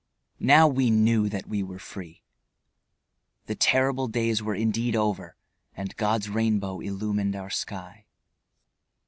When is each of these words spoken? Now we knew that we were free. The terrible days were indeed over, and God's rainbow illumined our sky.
Now 0.39 0.67
we 0.67 0.89
knew 0.89 1.29
that 1.29 1.45
we 1.47 1.61
were 1.61 1.77
free. 1.77 2.23
The 3.45 3.53
terrible 3.53 4.07
days 4.07 4.41
were 4.41 4.55
indeed 4.55 4.95
over, 4.95 5.35
and 5.77 5.95
God's 5.95 6.27
rainbow 6.27 6.79
illumined 6.79 7.35
our 7.35 7.51
sky. 7.51 8.07